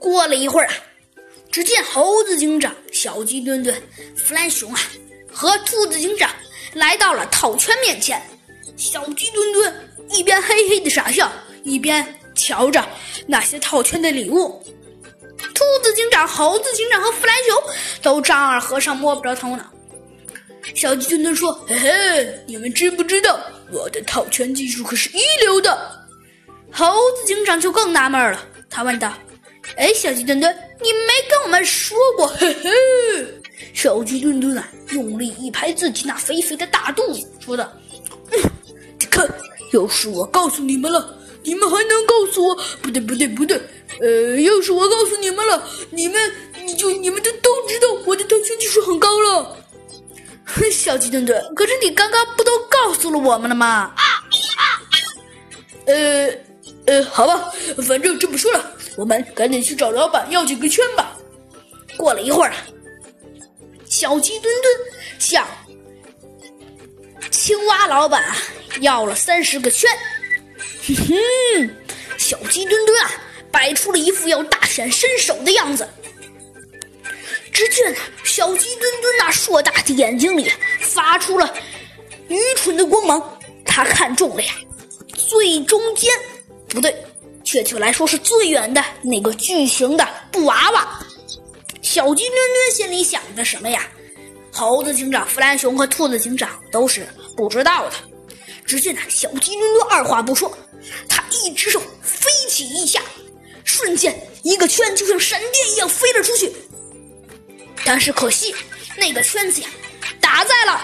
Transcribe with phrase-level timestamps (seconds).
[0.00, 0.74] 过了一会儿啊，
[1.52, 3.80] 只见猴子警长、小鸡墩墩、
[4.16, 4.80] 弗兰熊啊
[5.30, 6.28] 和兔子警长
[6.72, 8.20] 来到了套圈面前。
[8.76, 11.30] 小鸡墩墩一边嘿嘿的傻笑，
[11.62, 12.84] 一边瞧着
[13.26, 14.64] 那些套圈的礼物。
[15.54, 19.70] 兔子警长、猴子警长和弗兰熊都丈二和尚摸不着头脑。
[20.74, 23.38] 小鸡墩墩说：“嘿嘿，你们知不知道
[23.70, 26.00] 我的套圈技术可是一流的？”
[26.72, 29.12] 猴子警长就更纳闷了，他问道
[29.76, 32.70] ：“哎，小鸡墩墩，你没跟我们说过？”嘿嘿，
[33.72, 37.70] 小鸡墩墩啊，用力一拍自己那肥肥的大肚子，说道
[38.32, 38.38] ：“嗯，
[38.98, 39.26] 你看，
[39.72, 42.54] 要是我告诉你们了，你们还能告诉我？
[42.82, 43.60] 不对，不对，不对。
[44.00, 46.32] 呃，要是我告诉你们了，你们
[46.64, 49.56] 你就你们就都知道我的腾讯技术很高了。”
[50.44, 53.66] 哼，小鸡墩墩，可是你刚刚不都告诉了我们了吗？
[53.66, 54.02] 啊
[54.56, 54.82] 啊！
[55.86, 56.28] 呃
[56.90, 57.52] 呃，好吧，
[57.86, 61.16] 反正这么说了，我们赶紧去找老板要几个圈吧。
[61.96, 62.52] 过了一会儿，
[63.84, 64.74] 小鸡墩墩
[65.16, 65.46] 向
[67.30, 68.24] 青蛙老板
[68.80, 69.88] 要了三十个圈。
[70.82, 71.70] 哼哼，
[72.18, 73.12] 小鸡墩墩啊
[73.52, 75.88] 摆出了一副要大显身手的样子。
[77.52, 81.54] 只见小鸡墩墩那硕大的眼睛里发出了
[82.26, 84.52] 愚蠢的光芒，他看中了呀，
[85.14, 86.10] 最中间
[86.70, 86.94] 不对，
[87.44, 90.98] 确切来说是最远的那个巨型的布娃娃。
[91.82, 93.86] 小鸡墩墩心里想的什么呀？
[94.52, 97.96] 猴子警长、弗兰熊和兔子警长都是不知道的。
[98.64, 100.56] 只见那小鸡墩墩二话不说，
[101.08, 103.00] 他一只手飞起一下，
[103.64, 106.52] 瞬间一个圈就像闪电一样飞了出去。
[107.84, 108.54] 但是可惜，
[108.96, 109.68] 那个圈子呀，
[110.20, 110.80] 打在了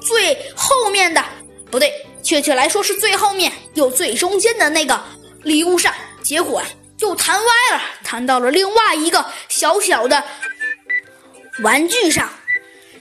[0.00, 1.24] 最后面的，
[1.70, 1.92] 不对，
[2.28, 5.02] 确切来说是最后面又最中间的那个
[5.44, 6.62] 礼物上，结果
[6.98, 10.22] 又弹歪了，弹到了另外一个小小的
[11.62, 12.28] 玩具上。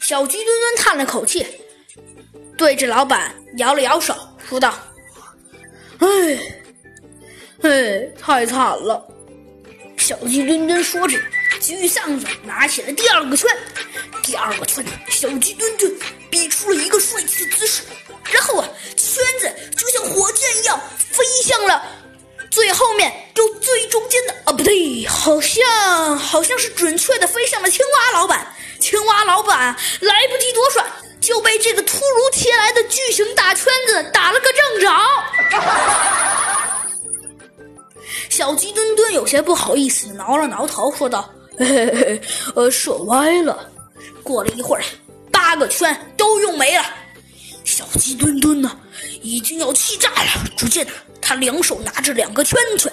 [0.00, 1.44] 小鸡墩墩叹了口气，
[2.56, 4.14] 对着老板摇了摇手，
[4.48, 4.72] 说道
[5.98, 6.38] ：“唉，
[7.62, 9.04] 唉，太惨了。”
[9.98, 11.18] 小鸡墩墩说着。
[11.58, 13.50] 沮丧着拿起了第二个圈，
[14.22, 15.92] 第二个圈，小鸡墩墩
[16.30, 17.82] 比出了一个帅气的姿势，
[22.56, 28.50] 最后面就最中间的啊，不对，好像好像是准确的飞向了青蛙老板。
[28.80, 30.82] 青蛙老板来不及躲闪，
[31.20, 34.90] 就被这个突如其来的巨型大圈子打了个正着。
[38.30, 41.28] 小鸡墩墩有些不好意思，挠了挠头，说道。
[41.58, 42.22] 嘿嘿嘿，
[42.54, 43.70] 呃，射歪了。
[44.22, 44.82] 过了一会儿，
[45.30, 46.84] 八个圈都用没了。
[47.64, 48.74] 小鸡墩墩呢，
[49.20, 50.44] 已经要气炸了。
[50.56, 50.94] 只见他
[51.26, 52.92] 他两手拿着两个圈圈。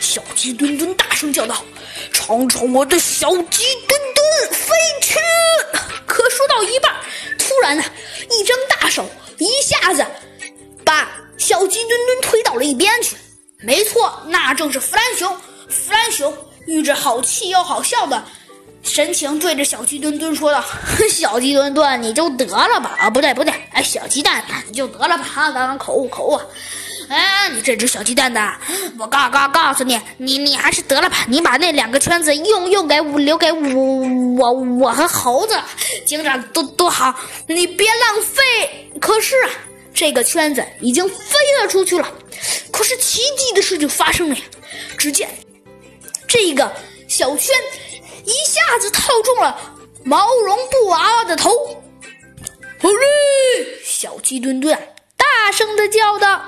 [0.00, 1.64] 小鸡墩墩大声叫道
[2.12, 5.16] ：“尝尝我的小鸡墩墩飞去！”
[6.04, 6.92] 可说到一半，
[7.38, 7.84] 突然呢，
[8.28, 9.08] 一张大手
[9.38, 10.04] 一下子
[10.84, 11.08] 把
[11.38, 13.14] 小鸡墩墩推到了一边去。
[13.60, 15.32] 没错，那正是弗兰熊。
[15.68, 16.36] 弗兰熊。
[16.66, 18.22] 遇着好气又好笑的
[18.82, 20.64] 神情，对着小鸡墩墩说道
[21.08, 22.96] ：“小鸡墩墩，你就得了吧！
[22.98, 25.24] 啊，不对不对，哎，小鸡蛋蛋，你就得了吧！
[25.36, 26.40] 啊，刚刚口误口误。
[27.10, 28.56] 哎，你这只小鸡蛋蛋，
[28.96, 31.26] 我告告告诉你，你你还是得了吧！
[31.26, 33.58] 你把那两个圈子用用给我留给我
[34.38, 35.60] 我我和猴子
[36.06, 37.12] 警长多多好，
[37.48, 38.88] 你别浪费。
[39.00, 39.50] 可是啊，
[39.92, 42.08] 这个圈子已经飞了出去了。
[42.70, 44.42] 可是奇迹的事就发生了呀！
[44.96, 45.28] 只见……
[46.28, 46.72] 这个
[47.08, 47.52] 小圈
[48.24, 49.58] 一下子套中了
[50.04, 51.50] 毛绒布娃娃的头，
[52.78, 53.80] 好嘞！
[53.84, 54.78] 小鸡墩墩
[55.16, 56.40] 大声的叫道。